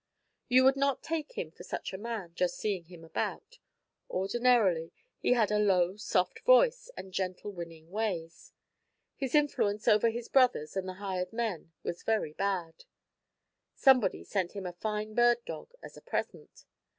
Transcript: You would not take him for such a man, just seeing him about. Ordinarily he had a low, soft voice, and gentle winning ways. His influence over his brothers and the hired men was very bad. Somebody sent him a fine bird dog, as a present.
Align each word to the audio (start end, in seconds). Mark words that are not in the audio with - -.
You 0.49 0.63
would 0.63 0.77
not 0.77 1.03
take 1.03 1.33
him 1.33 1.51
for 1.51 1.63
such 1.63 1.93
a 1.93 1.97
man, 1.99 2.31
just 2.33 2.57
seeing 2.57 2.85
him 2.85 3.03
about. 3.05 3.59
Ordinarily 4.09 4.91
he 5.19 5.33
had 5.33 5.51
a 5.51 5.59
low, 5.59 5.95
soft 5.95 6.39
voice, 6.39 6.89
and 6.97 7.13
gentle 7.13 7.51
winning 7.51 7.91
ways. 7.91 8.51
His 9.15 9.35
influence 9.35 9.87
over 9.87 10.09
his 10.09 10.27
brothers 10.27 10.75
and 10.75 10.89
the 10.89 10.93
hired 10.95 11.31
men 11.31 11.71
was 11.83 12.01
very 12.01 12.33
bad. 12.33 12.85
Somebody 13.75 14.23
sent 14.23 14.53
him 14.53 14.65
a 14.65 14.73
fine 14.73 15.13
bird 15.13 15.45
dog, 15.45 15.71
as 15.83 15.95
a 15.97 16.01
present. 16.01 16.65